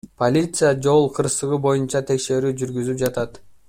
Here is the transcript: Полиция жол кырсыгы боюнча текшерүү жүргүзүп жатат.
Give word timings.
Полиция 0.21 0.71
жол 0.85 1.05
кырсыгы 1.19 1.61
боюнча 1.69 2.03
текшерүү 2.09 2.59
жүргүзүп 2.63 3.03
жатат. 3.05 3.45